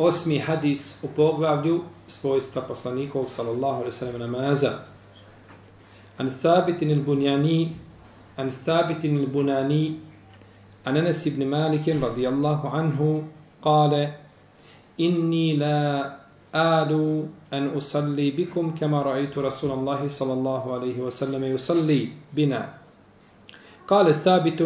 [0.00, 4.72] Osmi hadis u poglavlju svojstva poslanikov sallallahu alaihi sallam namaza.
[6.18, 7.76] An thabitin il bunjani,
[8.36, 10.00] an thabitin il bunani,
[10.84, 13.24] an Anas ibn Malik radijallahu anhu,
[13.60, 14.14] kale,
[14.96, 16.20] inni la
[16.54, 22.08] آل أن أصلي بكم كما رأيت رسول الله صلى الله عليه وسلم يصلي
[23.88, 24.60] قال ثابت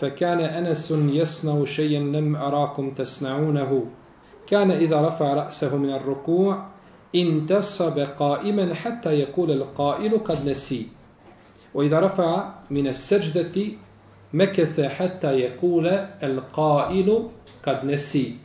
[0.00, 3.84] فكان أنس يصنع شيئا لم أراكم تصنعونه
[4.46, 6.66] كان إذا رفع رأسه من الركوع
[7.14, 10.86] انتصب قائما حتى يقول القائل قد نسي.
[11.74, 13.62] وإذا رفع من السجدة
[14.32, 15.86] مكث حتى يقول
[16.22, 17.28] القائل
[17.66, 18.36] قد نسي.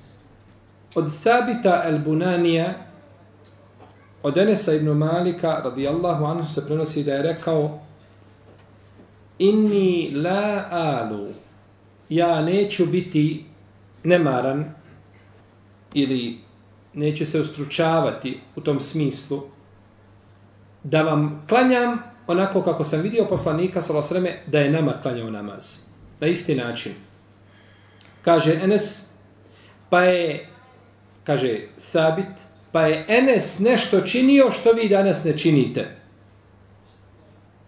[0.96, 2.78] قد ثابت البنانية
[4.24, 7.38] قد أنس ابن مالك رضي الله عنه سبرنا سيدا
[9.42, 10.70] إني لا
[11.02, 11.28] آلو
[12.12, 13.44] يا نيتشو بيتي
[14.06, 14.81] نماراً.
[15.94, 16.38] Ili
[16.94, 19.42] neću se ustručavati u tom smislu
[20.84, 21.98] da vam klanjam
[22.28, 25.78] onako kako sam vidio poslanika salosreme da je nama klanjao namaz.
[26.20, 26.92] Na isti način.
[28.22, 29.08] Kaže Enes,
[29.90, 30.48] pa je
[31.24, 32.26] kaže Sabit,
[32.72, 35.98] pa je Enes nešto činio što vi danas ne činite.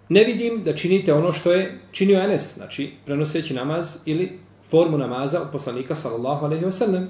[0.09, 5.41] Ne vidim da činite ono što je činio Enes, znači prenoseći namaz ili formu namaza
[5.41, 7.07] od poslanika sallallahu alaihi wasallam.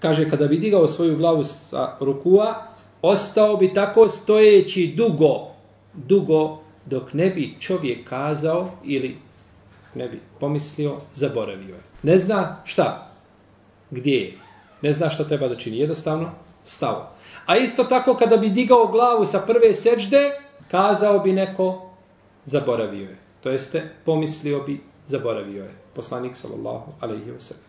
[0.00, 2.54] Kaže, kada bi digao svoju glavu sa rukua,
[3.02, 5.48] ostao bi tako stojeći dugo,
[5.94, 9.16] dugo, dok ne bi čovjek kazao ili
[9.94, 11.82] ne bi pomislio, zaboravio je.
[12.02, 13.10] Ne zna šta,
[13.90, 14.38] gdje je.
[14.82, 15.78] Ne zna šta treba da čini.
[15.78, 16.30] Jednostavno,
[16.64, 17.10] stao.
[17.46, 20.30] A isto tako, kada bi digao glavu sa prve seđde,
[20.70, 21.90] kazao bi neko,
[22.44, 23.16] zaboravio je.
[23.40, 25.74] To jeste, pomislio bi, zaboravio je.
[25.94, 27.64] Poslanik, sallallahu alaihi wa sallam.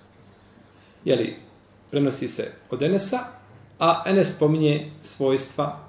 [1.05, 1.35] Jeli,
[1.91, 3.19] prenosi se od Enesa,
[3.79, 5.79] a Enes pominje svojstva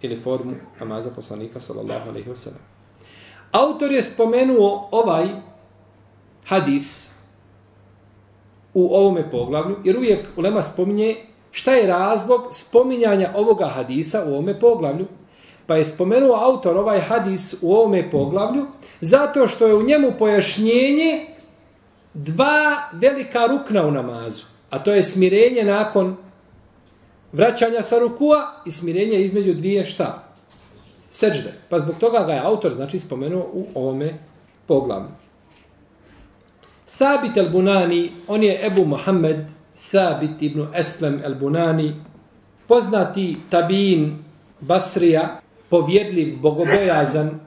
[0.00, 2.62] ili formu namaza poslanika, sallallahu alaihi wasallam.
[3.52, 5.28] Autor je spomenuo ovaj
[6.44, 7.16] hadis,
[8.74, 11.16] u ovome poglavlju, jer uvijek Ulema spominje
[11.50, 15.06] šta je razlog spominjanja ovoga hadisa u ovome poglavlju.
[15.66, 18.66] Pa je spomenuo autor ovaj hadis u ovome poglavlju
[19.00, 21.26] zato što je u njemu pojašnjenje
[22.14, 24.44] dva velika rukna u namazu.
[24.70, 26.16] A to je smirenje nakon
[27.32, 30.22] vraćanja sa rukua i smirenje između dvije šta?
[31.10, 31.54] Seđde.
[31.68, 34.18] Pa zbog toga ga je autor znači spomenuo u ovome
[34.66, 35.08] poglavlju.
[36.86, 41.92] Sabit al-Bunani, on je Ebu Muhammed, Sabit ibn Eslem al-Bunani,
[42.68, 44.18] poznati tabin
[44.60, 47.40] Basrija, povjedljiv, bogobojazan,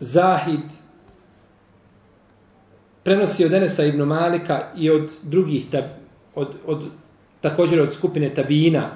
[0.00, 0.60] zahid,
[3.02, 5.84] prenosi od Enesa ibn Malika i od drugih, tab,
[6.34, 6.82] od, od,
[7.40, 8.90] također od skupine tabina,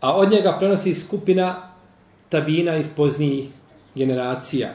[0.00, 1.72] a od njega prenosi skupina
[2.28, 3.48] tabina iz poznijih
[3.94, 4.68] generacija,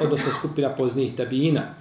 [0.00, 1.74] odnosno skupina poznijih tabina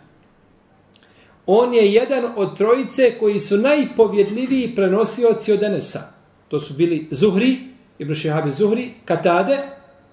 [1.46, 6.02] on je jedan od trojice koji su najpovjedljiviji prenosioci od Enesa.
[6.48, 7.58] To su bili Zuhri,
[8.00, 9.70] Ibn Šihabi Zuhri, Katade,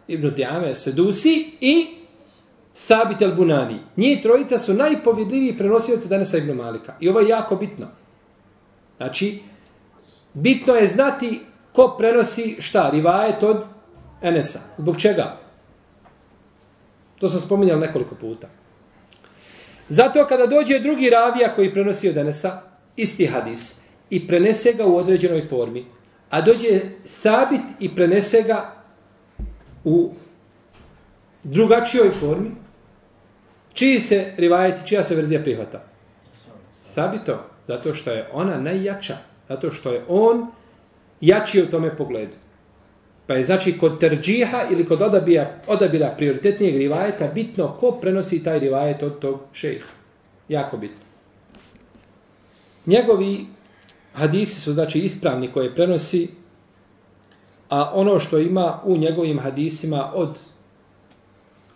[0.08, 1.86] Ibn Diame Sedusi i
[2.74, 3.78] Sabit al-Bunani.
[3.96, 6.94] Njih trojica su najpovjedljiviji prenosioci danesa Ibn Malika.
[7.00, 7.86] I ovo je jako bitno.
[8.96, 9.42] Znači,
[10.34, 11.40] bitno je znati
[11.72, 13.64] ko prenosi šta, rivajet od
[14.22, 14.60] Enesa.
[14.78, 15.36] Zbog čega?
[17.18, 18.48] To sam spominjal nekoliko puta.
[19.88, 22.60] Zato kada dođe drugi ravija koji prenosi od Enesa,
[22.96, 25.84] isti hadis, i prenese ga u određenoj formi,
[26.30, 28.72] a dođe sabit i prenese ga
[29.84, 30.12] u
[31.42, 32.50] drugačijoj formi,
[33.72, 35.84] čiji se rivajeti, čija se verzija prihvata?
[36.82, 39.16] Sabito, zato što je ona najjača,
[39.48, 40.46] zato što je on
[41.20, 42.32] jači u tome pogledu.
[43.26, 48.58] Pa je znači kod terđiha ili kod odabija, odabira prioritetnijeg rivajeta bitno ko prenosi taj
[48.58, 49.88] rivajet od tog šeha.
[50.48, 51.00] Jako bitno.
[52.86, 53.46] Njegovi
[54.12, 56.28] hadisi su znači ispravni koje prenosi,
[57.68, 60.38] a ono što ima u njegovim hadisima od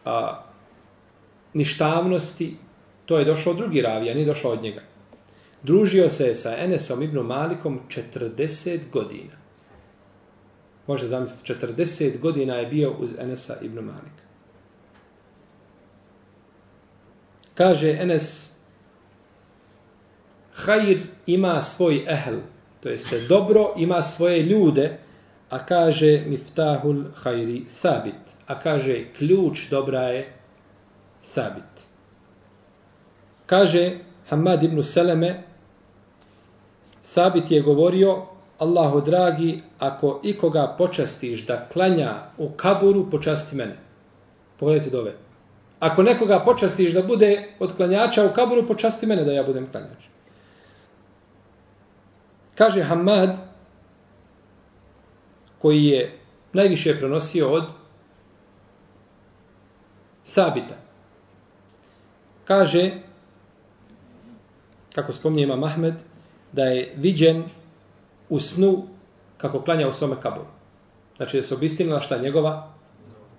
[0.06, 0.42] a,
[1.54, 2.56] ništavnosti,
[3.06, 4.80] to je došlo od drugi ravija, nije došlo od njega.
[5.62, 9.36] Družio se sa Enesom ibn Malikom 40 godina.
[10.86, 14.26] Može zamisliti, 40 godina je bio uz Enesa ibn Malika.
[17.54, 18.56] Kaže Enes,
[20.54, 22.36] Hajr ima svoj ehl,
[22.80, 24.98] to jeste dobro, ima svoje ljude,
[25.50, 30.32] a kaže miftahul hajri sabit, a kaže ključ dobra je
[31.22, 31.86] sabit.
[33.46, 33.98] Kaže
[34.28, 35.42] Hamad ibn Seleme,
[37.02, 38.26] sabit je govorio,
[38.58, 43.76] Allahu dragi, ako ikoga počastiš da klanja u kaburu, počasti mene.
[44.58, 45.12] Pogledajte dove.
[45.80, 50.08] Ako nekoga počastiš da bude od klanjača u kaburu, počasti mene da ja budem klanjač.
[52.54, 53.36] Kaže Hamad,
[55.58, 56.18] koji je
[56.52, 57.64] najviše prenosio od
[60.24, 60.74] Sabita.
[62.44, 62.90] Kaže,
[64.94, 65.94] kako spominje Imam Ahmed,
[66.52, 67.44] da je viđen
[68.28, 68.86] u snu
[69.36, 70.46] kako klanja u svome kaburu.
[71.16, 72.72] Znači da se obistinila šta njegova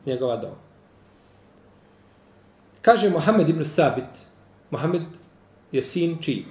[0.06, 0.56] njegova doma.
[2.82, 4.28] Kaže Mohamed ibn Sabit,
[4.72, 5.02] Mohamed
[5.72, 6.46] je sin čiji?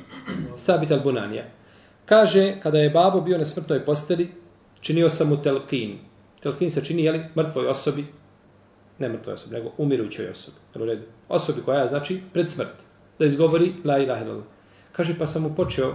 [0.57, 1.45] Sabit al-Bunanija.
[2.07, 4.29] Kaže, kada je babo bio na smrtnoj posteli,
[4.87, 5.99] činio sam mu telkin.
[6.43, 8.05] Telkin se čini, jeli, mrtvoj osobi,
[8.99, 10.57] ne mrtvoj osobi, nego umirućoj osobi.
[10.75, 11.03] U redu.
[11.29, 12.85] Osobi koja je, znači, pred smrt.
[13.19, 14.45] Da izgovori la ilaha illallah.
[14.93, 15.95] Kaže, pa sam mu počeo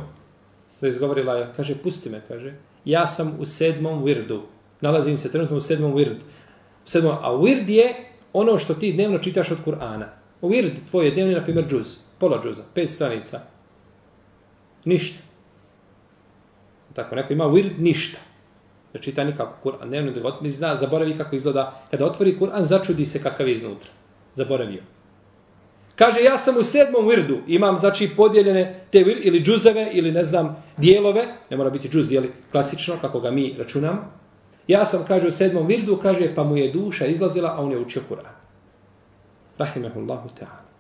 [0.82, 1.54] da izgovori la ilaha.
[1.54, 2.54] Kaže, pusti me, kaže.
[2.86, 4.42] Ja sam u sedmom wirdu.
[4.82, 6.20] Nalazim se trenutno u sedmom wird.
[6.86, 7.94] U sedmom, a wird je
[8.34, 10.10] ono što ti dnevno čitaš od Kur'ana.
[10.42, 11.96] Wird tvoj je dnevni, na primjer, džuz.
[12.20, 12.64] Pola džuza.
[12.74, 13.40] Pet stranica.
[14.86, 15.24] Ništa.
[16.94, 18.31] Tako, neko ima wird ništa.
[18.94, 19.90] Ne čita nikako Kur'an.
[19.90, 21.84] Ne, ne, ne zna, zaboravi kako izgleda.
[21.92, 23.90] Kada otvori Kur'an, začudi se kakav je iznutra.
[24.36, 24.82] Zaboravio.
[25.96, 27.38] Kaže, ja sam u sedmom virdu.
[27.48, 31.28] Imam, znači, podijeljene te vir, ili džuzeve, ili ne znam, dijelove.
[31.50, 34.02] Ne mora biti džuz, jeli, klasično, kako ga mi računamo.
[34.68, 37.80] Ja sam, kaže, u sedmom virdu, kaže, pa mu je duša izlazila, a on je
[37.80, 38.36] učio Kur'an.
[39.58, 40.71] Rahimehullahu ta'ala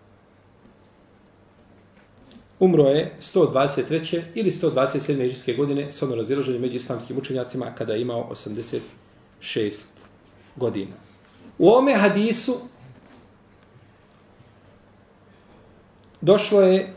[2.61, 4.21] umro je 123.
[4.35, 5.25] ili 127.
[5.25, 8.29] iđiske godine s ono razilaženje među islamskim učenjacima kada je imao
[9.41, 9.87] 86
[10.55, 10.95] godina.
[11.57, 12.57] U ome hadisu
[16.21, 16.93] došlo je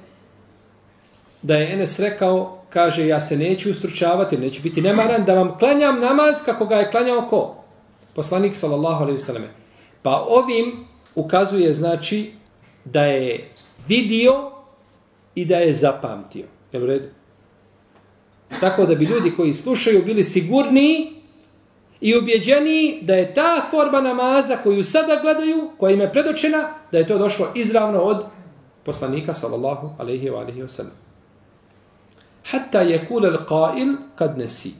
[1.42, 6.00] da je Enes rekao, kaže, ja se neću ustručavati, neću biti nemaran, da vam klanjam
[6.00, 7.64] namaz kako ga je klanjao ko?
[8.14, 9.44] Poslanik, sallallahu alaihi sallam.
[10.02, 12.32] Pa ovim ukazuje, znači,
[12.84, 13.50] da je
[13.88, 14.53] vidio
[15.34, 16.46] i da je zapamtio.
[16.72, 17.08] Je u redu?
[18.60, 21.12] Tako da bi ljudi koji slušaju bili sigurniji
[22.00, 26.98] i ubjeđeniji da je ta forma namaza koju sada gledaju, koja im je predočena, da
[26.98, 28.24] je to došlo izravno od
[28.84, 30.92] poslanika sallallahu alaihi wa alaihi wa sallam.
[32.44, 34.72] Hatta je kule l'qail kad nesi.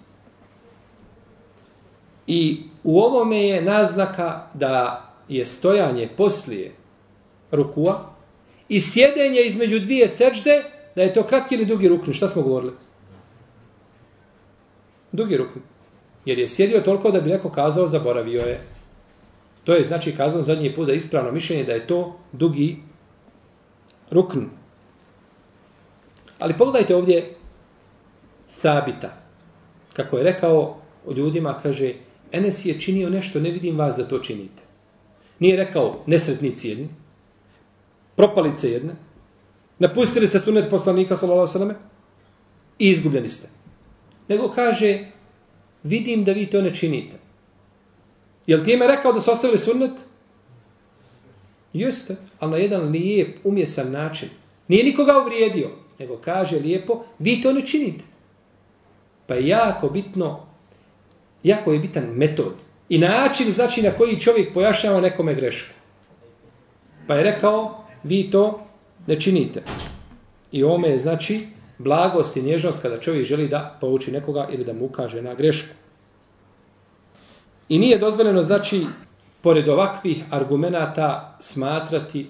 [2.27, 6.73] I u ovome je naznaka da je stojanje poslije
[7.51, 8.14] rukua,
[8.69, 10.65] i sjedenje između dvije sežde,
[10.97, 12.15] da je to kratki ili dugi rukni.
[12.15, 12.73] Šta smo govorili?
[15.13, 15.63] Dugi rukni.
[16.25, 18.61] Jer je sjedio toliko da bi neko kazao, zaboravio je.
[19.65, 22.77] To je znači kazano zadnji put da je ispravno mišljenje da je to dugi
[24.11, 24.41] rukn.
[26.39, 27.35] Ali pogledajte ovdje
[28.49, 29.17] Sabita.
[29.93, 31.95] Kako je rekao o ljudima, kaže,
[32.33, 34.63] Enes je činio nešto, ne vidim vas da to činite.
[35.39, 36.89] Nije rekao nesretnici jedni,
[38.17, 38.95] propalice jedne,
[39.79, 41.77] napustili ste sunet poslanika, sallallahu sallam,
[42.79, 43.49] i izgubljeni ste.
[44.29, 45.07] Nego kaže,
[45.83, 47.17] vidim da vi to ne činite.
[48.47, 49.93] Jel ti ime rekao da su ostavili sunnet?
[51.73, 54.29] Jeste, ali na jedan lijep, umjesan način.
[54.69, 58.05] Nije nikoga uvrijedio, nego kaže lijepo, vi to ne činite.
[59.27, 60.47] Pa je jako bitno,
[61.43, 62.55] jako je bitan metod.
[62.89, 65.75] I način znači na koji čovjek pojašnjava nekome grešku.
[67.07, 68.61] Pa je rekao, vi to
[69.07, 69.63] ne činite.
[70.53, 71.47] I ome je znači
[71.79, 75.75] blagost i nježnost kada čovjek želi da pouči nekoga ili da mu ukaže na grešku.
[77.69, 78.87] I nije dozvoljeno znači
[79.41, 82.27] pored ovakvih argumenata smatrati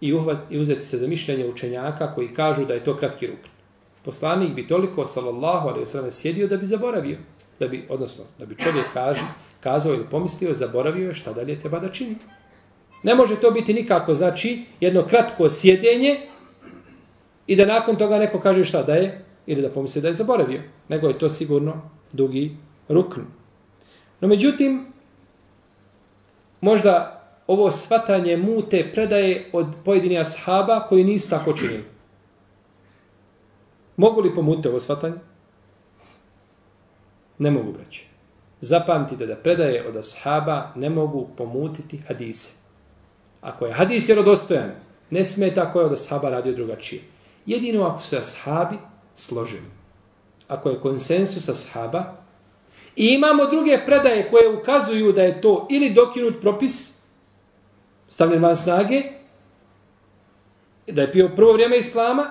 [0.00, 3.48] i, uhvat, i uzeti se za mišljenje učenjaka koji kažu da je to kratki rukn.
[4.04, 7.18] Poslanik bi toliko, sallallahu alaihi wasallam, sjedio da bi zaboravio.
[7.60, 9.20] Da bi, odnosno, da bi čovjek kaže,
[9.60, 12.16] kazao ili pomislio, zaboravio je šta dalje treba da čini.
[13.02, 16.20] Ne može to biti nikako, znači, jedno kratko sjedenje
[17.46, 20.62] i da nakon toga neko kaže šta da je, ili da pomisli da je zaboravio.
[20.88, 22.56] Nego je to sigurno dugi
[22.88, 23.20] rukn.
[24.20, 24.86] No međutim,
[26.60, 27.14] možda
[27.46, 31.84] ovo svatanje mute predaje od pojedini ashaba koji nisu tako činili.
[33.96, 35.16] Mogu li pomutiti ovo svatanje?
[37.38, 38.06] Ne mogu braći.
[38.60, 42.57] Zapamtite da predaje od ashaba ne mogu pomutiti hadise.
[43.40, 44.70] Ako je hadis vjerodostojan,
[45.10, 47.02] ne smeta ako je od ashaba radio drugačije.
[47.46, 48.76] Jedino ako su ashabi
[49.14, 49.70] složeni.
[50.48, 52.16] Ako je konsensus ashaba
[52.96, 56.98] i imamo druge predaje koje ukazuju da je to ili dokinut propis,
[58.08, 59.02] stavljen van snage,
[60.86, 62.30] da je pio prvo vrijeme Islama,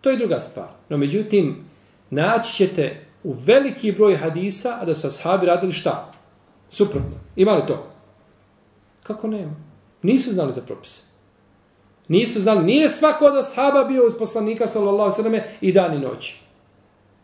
[0.00, 0.68] to je druga stvar.
[0.88, 1.64] No međutim,
[2.10, 6.12] naći ćete u veliki broj hadisa, a da su ashabi radili šta?
[6.70, 7.16] Suprotno.
[7.36, 7.90] Ima li to?
[9.02, 9.69] Kako nema?
[10.02, 11.02] Nisu znali za propise.
[12.08, 12.64] Nisu znali.
[12.64, 16.34] Nije svako od ashaba bio uz poslanika, sallallahu sallam, i dan i noć.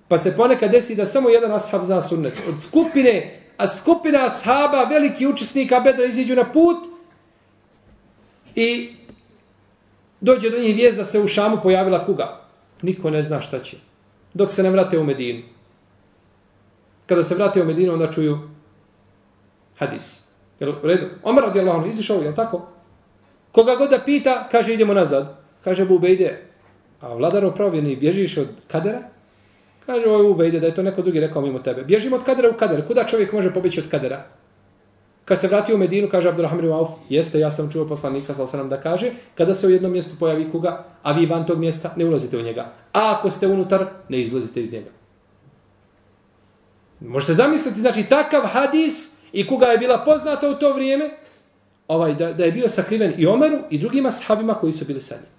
[0.08, 2.34] Pa se ponekad desi da samo jedan ashab zna sunnet.
[2.48, 6.76] Od skupine, a skupina ashaba, veliki učesnika bedra, iziđu na put,
[8.56, 8.96] I
[10.20, 12.40] dođe do njih vijest da se u Šamu pojavila kuga.
[12.82, 13.76] Niko ne zna šta će.
[14.34, 15.42] Dok se ne vrate u Medinu.
[17.06, 18.38] Kada se vrate u Medinu, onda čuju
[19.78, 20.25] hadis.
[20.60, 21.06] Jel, u redu?
[21.22, 22.66] Omer radi Allah, izišao, jel tako?
[23.52, 25.38] Koga god da pita, kaže idemo nazad.
[25.64, 26.42] Kaže Bube ide.
[27.00, 29.00] A vladar opravljeni, bježiš od kadera?
[29.86, 31.84] Kaže ovo Bube ide, da je to neko drugi rekao mimo tebe.
[31.84, 32.86] Bježimo od kadera u kader.
[32.86, 34.24] Kuda čovjek može pobeći od kadera?
[35.24, 38.46] Kad se vratio u Medinu, kaže Abdurrahman ibn Auf, jeste, ja sam čuo poslanika, sal
[38.46, 41.92] sam da kaže, kada se u jednom mjestu pojavi kuga, a vi van tog mjesta,
[41.96, 42.72] ne ulazite u njega.
[42.92, 44.90] A ako ste unutar, ne izlazite iz njega.
[47.00, 51.10] Možete zamisliti, znači, takav hadis i koga je bila poznata u to vrijeme,
[51.88, 55.14] ovaj, da, da je bio sakriven i Omeru i drugima sahabima koji su bili sa
[55.14, 55.30] njim.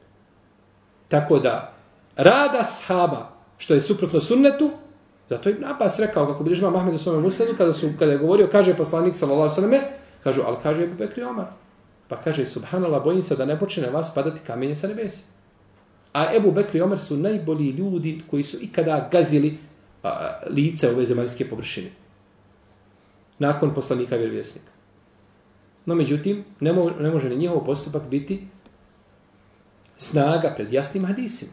[1.08, 1.74] Tako da,
[2.16, 4.72] rada sahaba, što je suprotno sunnetu,
[5.30, 8.18] Zato je Abbas rekao, kako bilježi ima Mahmed u svome musadu, kada, su, kada je
[8.18, 9.72] govorio, kaže poslanik sallallahu sallam,
[10.24, 11.46] kažu, ali kaže Ebu Bekri Omar.
[12.08, 15.24] Pa kaže, subhanallah, bojim se da ne počne vas padati kamenje sa nebesa.
[16.14, 19.58] A Ebu Bekri Omar su najbolji ljudi koji su ikada gazili
[20.04, 21.90] a, lice ove zemaljske površine.
[23.40, 24.72] Nakon poslanika vjerovjesnika.
[25.86, 28.48] No, međutim, ne, mo, ne može ni njihov postupak biti
[29.98, 31.52] snaga pred jasnim hadisima.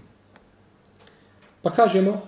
[1.62, 2.22] Pa kažemo,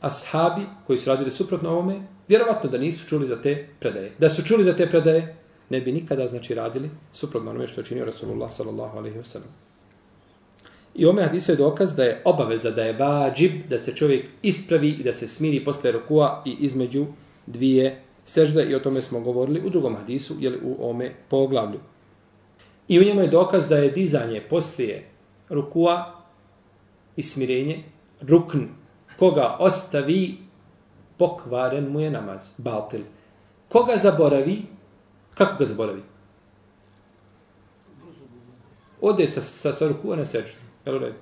[0.00, 4.12] ashabi koji su radili suprotno ovome, vjerovatno da nisu čuli za te predaje.
[4.18, 5.36] Da su čuli za te predaje,
[5.70, 9.48] ne bi nikada znači radili suprotno onome što je činio Rasulullah sallallahu alaihi wa sallam.
[10.94, 14.88] I ome hadisu je dokaz da je obaveza, da je vađib, da se čovjek ispravi
[14.88, 17.06] i da se smiri posle rukua i između
[17.52, 21.80] dvije sežde i o tome smo govorili u drugom hadisu, jeli u ome poglavlju.
[22.88, 25.08] I u njemu je dokaz da je dizanje poslije
[25.48, 26.12] rukua
[27.16, 27.82] i smirenje
[28.20, 28.60] rukn
[29.18, 30.38] koga ostavi,
[31.18, 33.00] pokvaren mu je namaz, baltil.
[33.68, 34.62] Koga zaboravi,
[35.34, 36.02] kako ga zaboravi?
[39.00, 40.58] Ode sa, sa, sa rukua na seždu.
[40.86, 41.14] Jel red?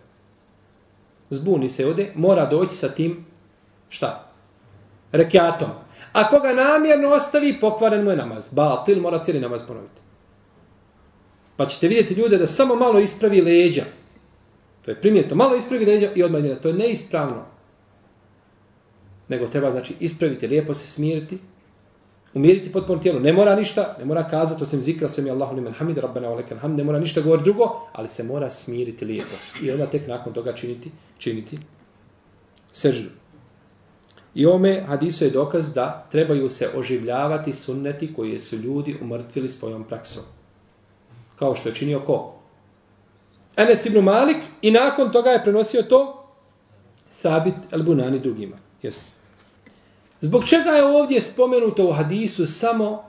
[1.31, 3.27] Zbuni se ode, mora doći sa tim,
[3.89, 4.33] šta?
[5.13, 5.71] Rekiatom.
[6.13, 8.49] A koga namjerno ostavi, pokvaren mu je namaz.
[8.53, 10.01] Batil mora cijeli namaz ponoviti.
[11.57, 13.85] Pa ćete vidjeti ljude da samo malo ispravi leđa.
[14.85, 15.37] To je primjetno.
[15.37, 17.45] Malo ispravi leđa i odmah To je neispravno
[19.29, 21.39] nego treba znači ispraviti, lijepo se smiriti,
[22.35, 23.21] umiriti potpuno tijelo.
[23.21, 26.59] Ne mora ništa, ne mora kazati osim zikra sem je Allahu limen hamid, rabbena olekan
[26.59, 29.37] hamd, ne mora ništa govoriti drugo, ali se mora smiriti lijepo.
[29.63, 31.59] I onda tek nakon toga činiti, činiti
[32.73, 33.09] seždu.
[34.35, 39.85] I ome hadisu je dokaz da trebaju se oživljavati sunneti koje su ljudi umrtvili svojom
[39.85, 40.23] praksom.
[41.37, 42.35] Kao što je činio ko?
[43.57, 46.25] Enes ibn Malik i nakon toga je prenosio to
[47.11, 48.57] Sabit al-Bunani drugima.
[48.83, 49.05] Jesi.
[50.21, 53.05] Zbog čega je ovdje spomenuto u hadisu samo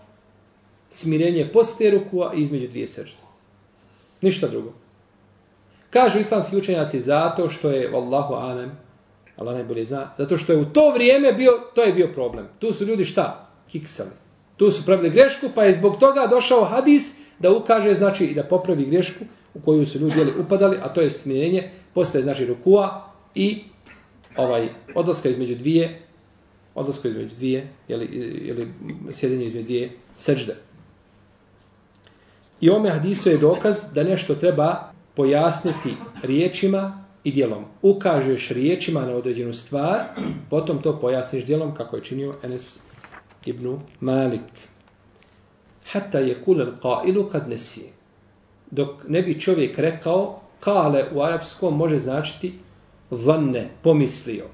[0.90, 3.18] smirenje poslije rukua i između dvije sežde?
[4.22, 4.74] Ništa drugo.
[5.90, 8.72] Kažu islamski učenjaci zato što je, vallahu anem,
[9.40, 12.48] Allah najbolje zna, zato što je u to vrijeme bio, to je bio problem.
[12.60, 13.50] Tu su ljudi šta?
[13.72, 14.10] Kiksali.
[14.58, 18.44] Tu su pravili grešku, pa je zbog toga došao hadis da ukaže, znači, i da
[18.44, 23.12] popravi grešku u koju su ljudi jeli, upadali, a to je smirenje postaje, znači rukua
[23.36, 23.64] i
[24.38, 26.02] ovaj odlaska između dvije
[26.76, 28.06] odlaska između dvije ili
[28.42, 28.68] ili
[29.12, 30.56] sjedenje između dvije sećde.
[32.62, 37.66] I ome hadisu je dokaz da nešto treba pojasniti riječima i dijelom.
[37.82, 40.00] Ukažeš riječima na određenu stvar,
[40.50, 42.84] potom to pojasniš dijelom kako je činio Enes
[43.46, 44.42] ibn Malik.
[45.92, 47.90] Hatta je kulel qailu kad nesi.
[48.72, 52.54] Dok ne bi čovjek rekao, kale u arapskom može značiti
[53.12, 54.46] zanne, pomislio.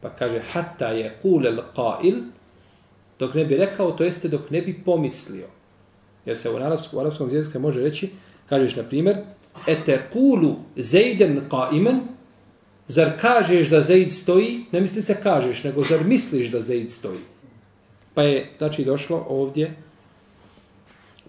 [0.00, 2.22] Pa kaže, hatta je kulel qail,
[3.18, 5.46] dok ne bi rekao, to jeste dok ne bi pomislio.
[6.24, 8.10] Jer se u arapskom, u arapskom jeziku može reći,
[8.48, 9.16] kažeš na primjer,
[9.66, 12.00] ete kulu zejden qaimen,
[12.88, 17.20] zar kažeš da Zaid stoji, ne misli se kažeš, nego zar misliš da Zaid stoji.
[18.14, 19.76] Pa je, znači, došlo ovdje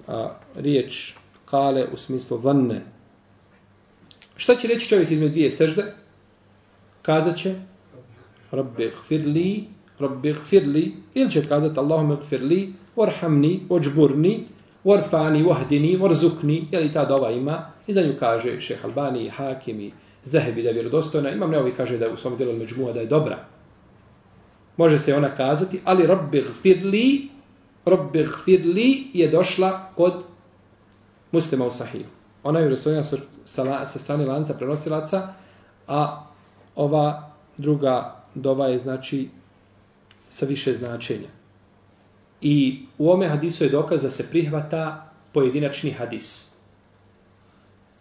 [0.07, 1.13] a, riječ
[1.45, 2.81] kale u smislu vanne.
[4.35, 5.93] Šta će reći čovjek između dvije sežde?
[7.01, 7.55] Kazat će
[8.51, 9.63] Rabbi gfirli,
[9.99, 14.45] Rabbi gfirli, ili će kazati Allahumma gfirli, warhamni, ođburni,
[14.83, 19.91] warfani, wahdini, warzukni, jeli ta dova ima, i za nju kaže šeh Albani, Hakim i
[20.23, 23.05] Zahebi da je vjerodostojna, imam neovi kaže da je u svom djelu međmua da je
[23.05, 23.45] dobra.
[24.77, 27.29] Može se ona kazati, ali Rabbi gfirli,
[27.85, 30.23] Rabbi gfirli je došla kod
[31.31, 32.05] muslima u sahiju.
[32.43, 33.03] Ona je vjerodostojna
[33.45, 35.33] sa, sa strane lanca prenosilaca,
[35.87, 36.25] a
[36.75, 39.29] ova druga dova je znači
[40.29, 41.40] sa više značenja.
[42.41, 46.51] I u ome hadisu je dokaz da se prihvata pojedinačni hadis.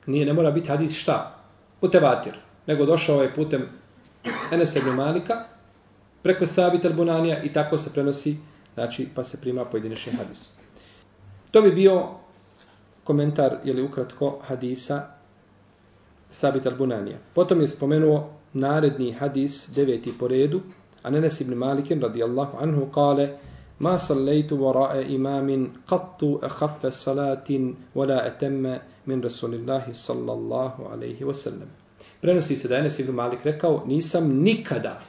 [0.06, 1.37] Nije, ne mora biti hadis šta?
[1.80, 2.35] Utevatir.
[2.66, 3.68] Nego došao je putem
[4.52, 5.44] Enes ibn Malika
[6.23, 8.37] preko Sabit al-Bunanija i tako se prenosi,
[8.75, 10.49] znači, pa se prima pojedinačni hadis.
[11.50, 12.06] To bi bio
[13.04, 15.02] komentar, ili ukratko, hadisa
[16.30, 17.16] Sabit al-Bunanija.
[17.35, 20.60] Potom je spomenuo naredni hadis, deveti po redu,
[21.02, 23.28] a Nenes ibn Malikin, radijallahu anhu, kale,
[23.80, 31.69] ma sallaitu varae imamin qattu ahaffe salatin wala etemme min Rasulillahi sallallahu alaihi wasallam.
[32.21, 35.00] Prenosi se da Enes ibn Malik rekao, nisam nikada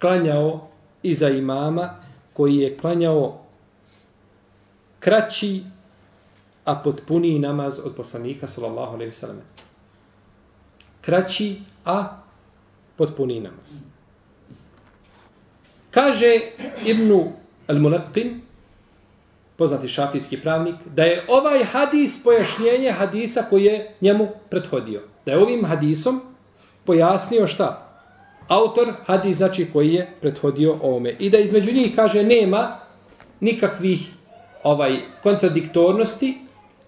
[0.00, 0.68] klanjao
[1.02, 1.94] iza imama
[2.32, 3.44] koji je klanjao
[5.00, 5.64] kraći
[6.64, 9.40] a potpuniji namaz od poslanika sallallahu alaihi wasallam.
[11.00, 12.22] Kraći, a
[12.96, 13.74] potpuniji namaz.
[15.90, 16.40] Kaže
[16.86, 17.32] Ibnu
[17.68, 18.40] al-Mulaqin,
[19.56, 25.02] poznati šafijski pravnik, da je ovaj hadis pojašnjenje hadisa koji je njemu prethodio.
[25.26, 26.20] Da je ovim hadisom
[26.84, 27.82] pojasnio šta?
[28.48, 31.16] Autor hadis znači koji je prethodio ovome.
[31.18, 32.78] I da između njih kaže nema
[33.40, 34.12] nikakvih
[34.62, 36.38] ovaj kontradiktornosti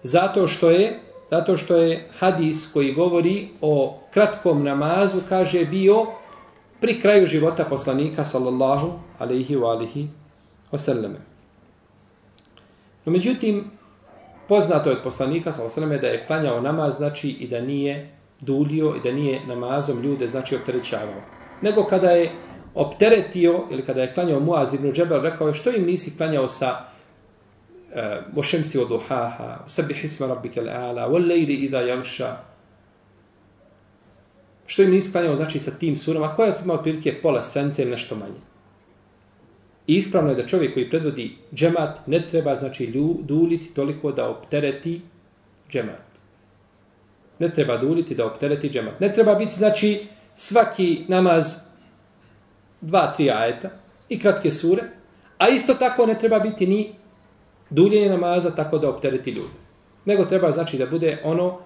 [0.03, 0.99] zato što je
[1.31, 6.05] zato što je hadis koji govori o kratkom namazu kaže bio
[6.79, 10.07] pri kraju života poslanika sallallahu alejhi ve alihi
[10.71, 11.19] oseleme.
[13.05, 13.63] No međutim,
[14.47, 18.95] poznato je od poslanika, sa oseleme da je klanjao namaz, znači i da nije dulio
[18.97, 21.21] i da nije namazom ljude, znači opterećavao.
[21.61, 22.31] Nego kada je
[22.75, 26.77] opteretio, ili kada je klanjao Muaz ibn Džebel, rekao je što im nisi klanjao sa
[27.93, 32.37] eh, uh, ošemsi od uhaha, sebi hisma rabbike l'ala, o lejli ida javša.
[34.65, 37.91] što im nisi klanjao, znači sa tim surama, koja je imao prilike pola stranice ili
[37.91, 38.39] nešto manje.
[39.89, 42.87] I ispravno je da čovjek koji predvodi džemat ne treba znači
[43.21, 45.01] duljiti toliko da optereti
[45.69, 46.19] džemat.
[47.39, 48.99] Ne treba duljiti da optereti džemat.
[48.99, 51.55] Ne treba biti znači svaki namaz
[52.81, 53.69] dva, tri ajeta
[54.09, 54.83] i kratke sure,
[55.37, 56.93] a isto tako ne treba biti ni
[57.69, 59.57] duljenje namaza tako da optereti ljude.
[60.05, 61.59] Nego treba znači da bude ono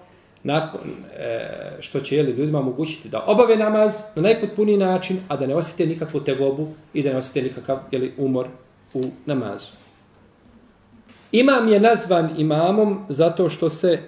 [0.44, 0.80] nakon
[1.16, 5.54] e, što će jeli, ljudima omogućiti da obave namaz na najpotpuniji način, a da ne
[5.54, 8.46] osjete nikakvu tegobu i da ne osjete nikakav jeli, umor
[8.94, 9.72] u namazu.
[11.32, 13.98] Imam je nazvan imamom zato što se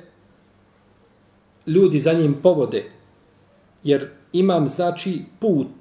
[1.66, 2.85] ljudi za njim povode.
[3.85, 5.72] Jer imam znači put,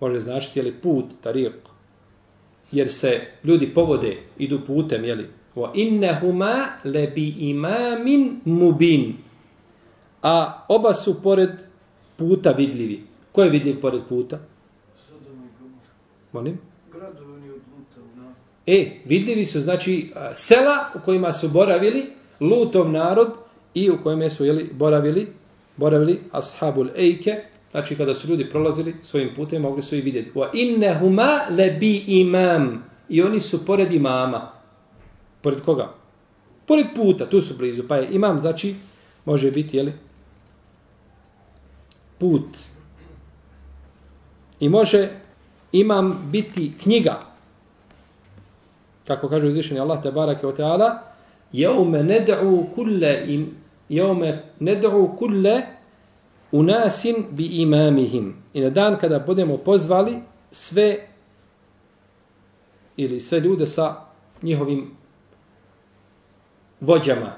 [0.00, 1.54] može značiti jeli, put, tarijek.
[2.72, 9.14] Jer se ljudi povode, idu putem, jeli, wa innahuma lebi imamin mubin
[10.22, 11.50] a oba su pored
[12.16, 13.02] puta vidljivi.
[13.32, 14.38] Ko je vidljiv pored puta?
[16.32, 16.58] Molim?
[18.66, 22.06] E, vidljivi su, znači, sela u kojima su boravili
[22.40, 23.28] lutov narod
[23.74, 25.28] i u kojima su jeli, boravili,
[25.76, 30.30] boravili ashabul ejke, znači kada su ljudi prolazili svojim putem, mogli su i vidjeti.
[30.34, 32.84] Wa innehuma lebi imam.
[33.08, 34.52] I oni su pored imama.
[35.42, 35.94] Pored koga?
[36.66, 37.82] Pored puta, tu su blizu.
[37.88, 38.74] Pa je imam, znači,
[39.24, 39.92] može biti, jeli,
[42.18, 42.56] put.
[44.60, 45.08] I može
[45.72, 47.20] imam biti knjiga.
[49.06, 51.02] Kako kaže uzvišeni Allah te barake o teala,
[51.52, 53.54] jeume ned'u kulle im,
[53.88, 55.62] jeume ned'u kulle
[56.52, 58.34] unasin bi imamihim.
[58.54, 60.18] I na dan kada budemo pozvali
[60.52, 61.08] sve
[62.96, 63.96] ili sve ljude sa
[64.42, 64.90] njihovim
[66.80, 67.32] vođama.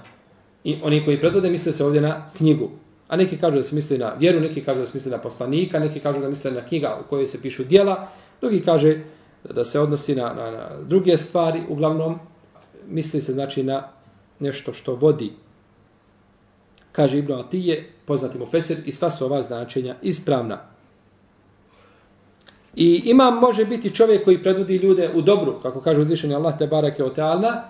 [0.64, 2.70] I oni koji predvode misle se ovdje na knjigu.
[3.10, 5.78] A neki kažu da se misli na vjeru, neki kažu da se misli na poslanika,
[5.78, 8.08] neki kažu da misle na knjiga u kojoj se pišu dijela,
[8.40, 9.00] drugi kaže
[9.44, 12.18] da se odnosi na, na, na druge stvari, uglavnom
[12.88, 13.88] misli se znači na
[14.38, 15.32] nešto što vodi.
[16.92, 20.58] Kaže Ibn Atije, poznati mu Fesir, i sva su ova značenja ispravna.
[22.74, 26.66] I imam može biti čovjek koji predvodi ljude u dobru, kako kaže uzvišeni Allah te
[26.66, 27.64] barake o teala,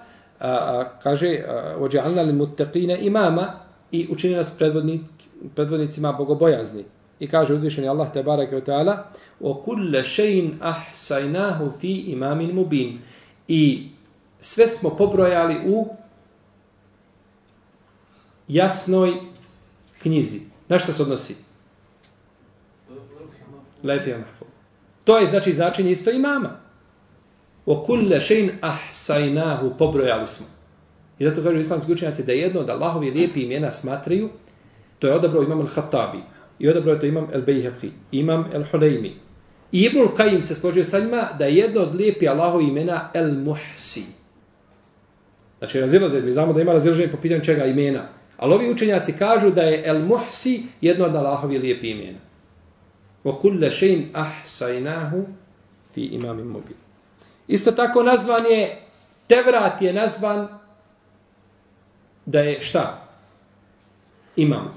[1.03, 1.45] kaže
[1.79, 5.01] ođa'alna li muttaqine imama i učini nas predvodnik,
[5.55, 6.85] predvodnicima bogobojazni.
[7.21, 8.97] I kaže uzvišeni Allah te barake o ta'ala
[9.41, 12.99] o kulle šein ahsajnahu fi imamin mubin.
[13.49, 13.89] I
[14.41, 15.89] sve smo pobrojali u
[18.49, 19.13] jasnoj
[20.03, 20.41] knjizi.
[20.69, 21.37] Na što se odnosi?
[23.83, 24.49] Lefija mahfuz.
[25.05, 26.57] To je znači značenje isto imama.
[27.67, 30.47] O kulle šein ahsajnahu pobrojali smo.
[31.21, 34.29] I zato kažu islamski učenjaci da jedno od Allahovi lijepi imena smatraju,
[34.99, 36.21] to je odabrao imam al-Hattabi.
[36.59, 39.11] I odabrao je to imam al-Bejheqi, imam al-Huleymi.
[39.73, 44.03] I Ibnul Qajim se složio sa njima da je jedno od lijepi Allahovi imena al-Muhsi.
[45.59, 48.09] Znači, razilaze, mi znamo da ima razilaženje po pitanju čega imena.
[48.37, 52.19] Ali ovi učenjaci kažu da je al-Muhsi jedno od Allahovi lijepi imena.
[53.25, 55.25] Wa kulle šein ahsaynahu
[55.95, 56.77] fi imamim mubin.
[57.49, 58.83] Isto tako nazvan je,
[59.27, 60.60] Tevrat je nazvan
[62.31, 63.03] da je šta?
[64.37, 64.71] Imam.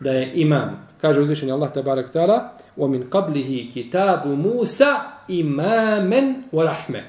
[0.00, 0.88] Da je imam.
[1.00, 2.38] Kaže uzvišeni Allah tabarak ta'ala
[2.76, 7.04] wa min qablihi kitabu Musa imamen wa rahme.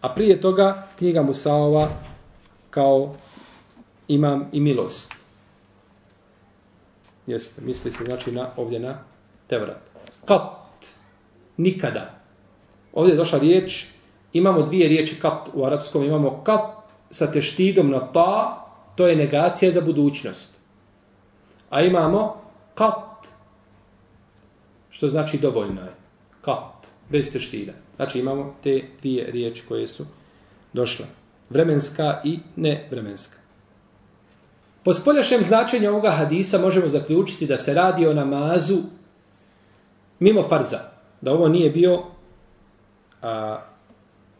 [0.00, 1.88] A prije toga knjiga Musaova
[2.70, 3.14] kao
[4.08, 5.14] imam i milost.
[7.26, 8.98] Jeste, misli se znači na, ovdje na
[9.46, 9.80] Tevrat.
[10.24, 10.86] Kat.
[11.56, 12.14] Nikada.
[12.92, 13.86] Ovdje je došla riječ,
[14.32, 16.60] imamo dvije riječi kat u arapskom, imamo kat
[17.10, 18.61] sa teštidom na ta,
[18.94, 20.60] to je negacija za budućnost.
[21.70, 22.42] A imamo
[22.74, 23.26] kat,
[24.90, 25.92] što znači dovoljno je.
[26.40, 27.72] Kat, bez teštida.
[27.96, 30.06] Znači imamo te dvije riječi koje su
[30.72, 31.06] došle.
[31.50, 33.36] Vremenska i nevremenska.
[34.84, 38.78] Po spoljašnjem značenju ovoga hadisa možemo zaključiti da se radi o namazu
[40.18, 40.78] mimo farza.
[41.20, 42.02] Da ovo nije bio,
[43.22, 43.60] a,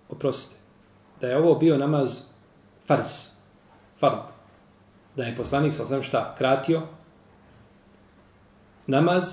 [0.09, 0.61] oprostite,
[1.21, 2.21] da je ovo bio namaz
[2.87, 3.05] farz,
[4.01, 4.42] fard.
[5.17, 6.83] Da je poslanik, sa osam šta, kratio
[8.87, 9.25] namaz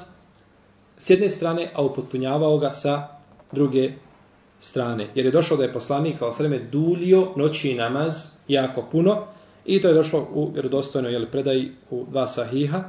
[0.98, 3.08] s jedne strane, a upotpunjavao ga sa
[3.52, 3.92] druge
[4.60, 5.08] strane.
[5.16, 8.14] Jer je došlo da je poslanik, sa osreme, dulio noći namaz
[8.48, 9.26] jako puno,
[9.70, 12.84] I to je došlo u vjerodostojnoj jel, predaji u dva sahiha.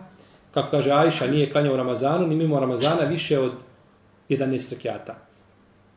[0.54, 3.52] Kako kaže Ajša, nije klanjao Ramazanu, ni mimo Ramazana više od
[4.28, 5.16] 11 rekiata.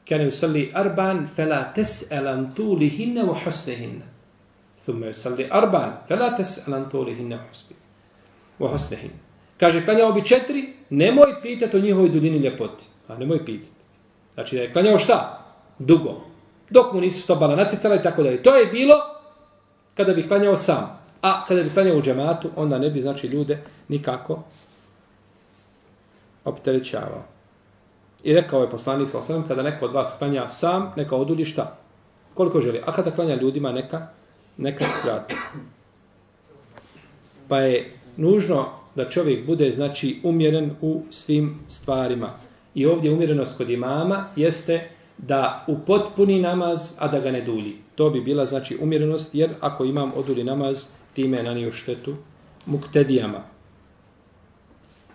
[0.09, 4.12] Kane usalli arban, fela tes elan wa husnehinne.
[4.85, 6.07] ثم يصلي hinne.
[6.09, 7.39] فلا usalli arban, طولهن وحسنهن elan tuli hinne
[8.59, 9.23] u.
[9.59, 12.85] Kaže, klanjao bi četiri, nemoj pitati o njihovoj duljini ljepoti.
[13.07, 13.71] A nemoj pitati.
[14.33, 15.45] Znači da je klanjao šta?
[15.79, 16.21] Dugo.
[16.69, 18.43] Dok mu nisu stopala nacicala i tako dalje.
[18.43, 18.95] To je bilo
[19.95, 20.99] kada bi klanjao sam.
[21.21, 24.43] A kada bi klanjao u džematu, onda ne bi, znači, ljude nikako
[26.45, 27.23] opterećavao.
[28.23, 31.77] I rekao je poslanik sa osam, kada neko od vas klanja sam, neka odulji šta?
[32.33, 32.81] Koliko želi?
[32.85, 34.07] A kada klanja ljudima, neka,
[34.57, 35.35] neka skrati.
[37.47, 42.29] Pa je nužno da čovjek bude, znači, umjeren u svim stvarima.
[42.75, 47.75] I ovdje umjerenost kod imama jeste da upotpuni namaz, a da ga ne dulji.
[47.95, 52.15] To bi bila znači umjerenost, jer ako imam oduli namaz, time je nanio štetu
[52.65, 53.43] muktedijama.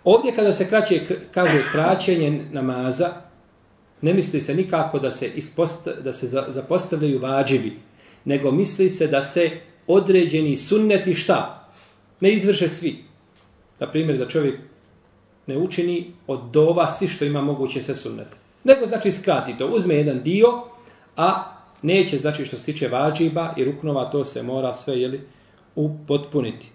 [0.03, 3.09] Ovdje kada se kraće, kaže kraćenje namaza,
[4.01, 7.77] ne misli se nikako da se, ispost, da se zapostavljaju vađivi,
[8.25, 9.51] nego misli se da se
[9.87, 11.69] određeni sunneti šta?
[12.19, 12.95] Ne izvrše svi.
[13.79, 14.59] Na primjer, da čovjek
[15.47, 18.37] ne učini od dova svi što ima moguće se sunnete.
[18.63, 20.47] Nego znači skrati to, uzme jedan dio,
[21.17, 25.21] a neće znači što se tiče vađiba i ruknova, to se mora sve jeli,
[25.75, 26.67] upotpuniti.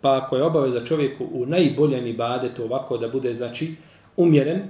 [0.00, 3.74] Pa ako je obaveza čovjeku u najboljem ibadetu ovako da bude znači
[4.16, 4.62] umjeren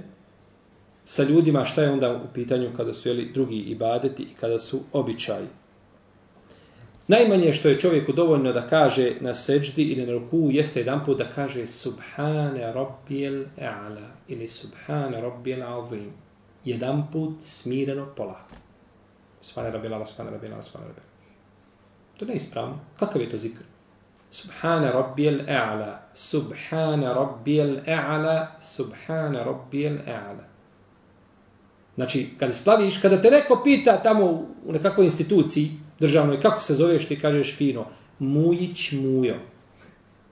[1.09, 4.79] sa ljudima, šta je onda u pitanju kada su jeli, drugi ibadeti i kada su
[4.93, 5.47] običaji.
[7.07, 11.17] Najmanje što je čovjeku dovoljno da kaže na seđdi ili na ruku jeste jedan put
[11.17, 16.11] da kaže Subhane Rabbijel E'ala ili Subhane Rabbijel Azim.
[16.65, 18.55] Jedan put smireno polako.
[19.41, 21.05] Subhane Rabbijel Allah, Subhane Rabbijel Allah, Subhane Rabbijel
[22.19, 22.79] To ne ispravno.
[22.99, 23.63] Kakav je to zikr?
[24.31, 30.58] Subhane Rabbijel E'ala, Subhane Rabbijel E'ala, Subhane Rabbijel E'ala.
[31.99, 34.25] Znači, kada slaviš, kada te neko pita tamo
[34.65, 37.85] u nekakvoj instituciji, državnoj, kako se zoveš, ti kažeš fino,
[38.19, 39.35] Mujić Mujo.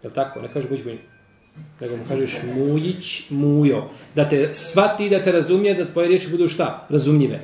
[0.03, 0.41] Je tako?
[0.41, 0.97] Ne kažeš Mujić Mujo.
[1.81, 3.83] Nego mu kažeš Mujić Mujo.
[4.15, 6.87] Da te svati, da te razumije, da tvoje riječi budu šta?
[6.89, 7.41] Razumljive.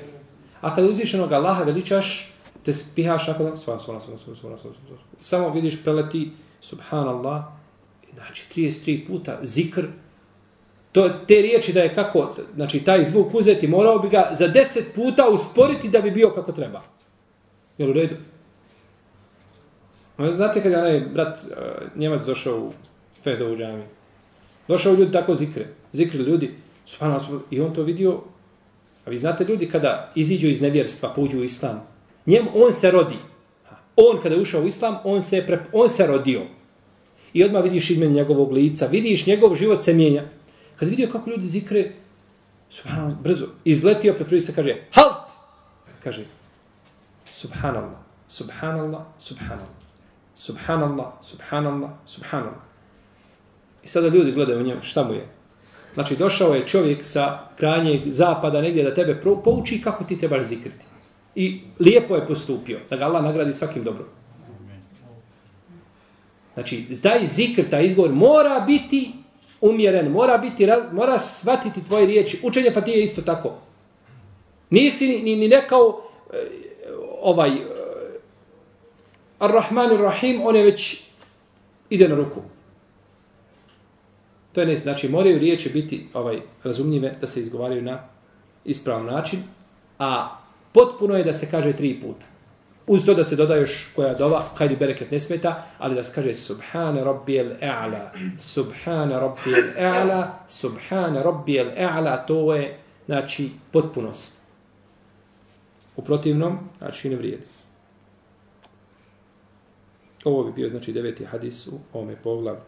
[0.62, 2.32] A kada uzvišenog Allaha veličaš,
[2.66, 5.02] te spihaš ako da, Svala, svala, svala, svala, svala, svala, svala.
[5.22, 6.32] Samo vidiš preleti,
[6.62, 7.44] subhanallah,
[8.14, 9.86] znači 33 puta zikr,
[10.94, 14.82] to, te riječi da je kako, znači taj zvuk uzeti, morao bi ga za 10
[14.96, 16.82] puta usporiti da bi bio kako treba.
[17.78, 18.16] Jel u redu?
[20.32, 21.56] Znate kada je onaj brat e,
[21.96, 22.72] Njemac došao u
[23.24, 23.84] Fehdovu džami?
[24.68, 25.68] Došao ljudi tako zikre.
[25.94, 26.54] Zikre ljudi.
[27.52, 28.22] I on to vidio.
[29.06, 31.88] A vi znate ljudi kada iziđu iz nevjerstva, pođu u islam.
[32.26, 33.16] Njem, on se rodi.
[33.96, 36.42] On kada je ušao u islam, on se, pre, on se rodio.
[37.34, 38.86] I odmah vidiš ime njegovog lica.
[38.86, 40.24] Vidiš njegov život se mijenja.
[40.76, 41.92] Kad vidio kako ljudi zikre,
[42.70, 45.32] subhanallah, brzo, izletio, pred se kaže, halt!
[46.04, 46.26] Kaže,
[47.34, 49.84] Subhanallah, subhanallah, subhanallah.
[50.36, 52.64] Subhanallah, subhanallah, subhanallah.
[53.84, 55.28] I sada ljudi gledaju u njemu, šta mu je?
[55.94, 60.86] Znači, došao je čovjek sa krajnjeg zapada negdje da tebe pouči kako ti trebaš zikriti.
[61.36, 64.08] I lijepo je postupio, da ga Allah nagradi svakim dobrom.
[66.54, 69.14] Znači, zdaj zikr, taj izgovor, mora biti
[69.64, 72.40] umjeren, mora biti, mora shvatiti tvoje riječi.
[72.44, 73.54] Učenje Fatije isto tako.
[74.70, 76.02] Nisi ni, ni, ni nekao,
[76.34, 76.38] eh,
[77.22, 77.62] ovaj eh,
[79.40, 81.04] Ar-Rahman Ar-Rahim, on je već
[81.90, 82.42] ide na ruku.
[84.52, 88.00] To je ne, znači moraju riječi biti ovaj razumljive da se izgovaraju na
[88.66, 89.40] ispravan način,
[90.00, 90.38] a
[90.72, 92.33] potpuno je da se kaže tri puta.
[92.88, 96.16] Uz to da se doda još koja dova, hajdi bereket ne smeta, ali da se
[96.16, 104.44] kaže Subhane Rabbijel E'la, Subhane Rabbijel E'la, Subhane Rabbijel E'la, to je, znači, potpunost.
[105.96, 107.44] U protivnom, znači ne vrijedi.
[110.24, 112.60] Ovo bi bio, znači, deveti hadis u ovome poglavu.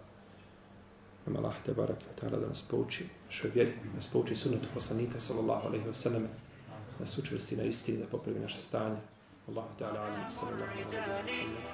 [1.25, 4.67] Nama Allah te barak i ta'ala da nas pouči našoj vjeri, da nas pouči sunnetu
[4.73, 8.97] poslanika, sallallahu alaihi wa sallam, da nas učvrsti na istini, da popravi naše stanje.
[9.45, 11.65] Allah ta'ala alim, sallallahu alaihi wa sallam.